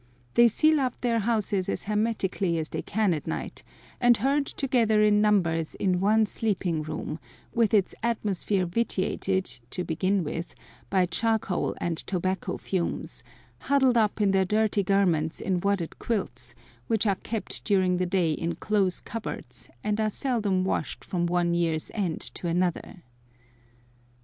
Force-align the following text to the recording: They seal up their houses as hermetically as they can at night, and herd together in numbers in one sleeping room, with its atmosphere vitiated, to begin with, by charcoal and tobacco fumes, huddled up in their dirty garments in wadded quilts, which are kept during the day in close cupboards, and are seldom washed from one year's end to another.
They 0.33 0.47
seal 0.47 0.79
up 0.79 0.99
their 1.01 1.19
houses 1.19 1.69
as 1.69 1.83
hermetically 1.83 2.57
as 2.57 2.69
they 2.69 2.81
can 2.81 3.13
at 3.13 3.27
night, 3.27 3.61
and 3.99 4.17
herd 4.17 4.47
together 4.47 5.03
in 5.03 5.21
numbers 5.21 5.75
in 5.75 5.99
one 5.99 6.25
sleeping 6.25 6.81
room, 6.81 7.19
with 7.53 7.71
its 7.71 7.93
atmosphere 8.01 8.65
vitiated, 8.65 9.45
to 9.69 9.83
begin 9.83 10.23
with, 10.23 10.55
by 10.89 11.05
charcoal 11.05 11.75
and 11.79 11.97
tobacco 11.99 12.57
fumes, 12.57 13.21
huddled 13.59 13.95
up 13.95 14.19
in 14.19 14.31
their 14.31 14.43
dirty 14.43 14.81
garments 14.81 15.39
in 15.39 15.59
wadded 15.59 15.99
quilts, 15.99 16.55
which 16.87 17.05
are 17.05 17.17
kept 17.17 17.63
during 17.63 17.97
the 17.97 18.07
day 18.07 18.31
in 18.33 18.55
close 18.55 19.01
cupboards, 19.01 19.69
and 19.83 20.01
are 20.01 20.09
seldom 20.09 20.63
washed 20.63 21.05
from 21.05 21.27
one 21.27 21.53
year's 21.53 21.91
end 21.93 22.19
to 22.21 22.47
another. 22.47 23.03